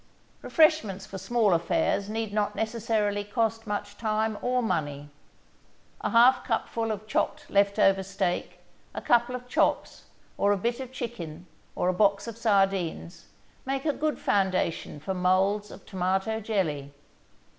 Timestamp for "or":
4.41-4.63, 10.39-10.51, 11.75-11.87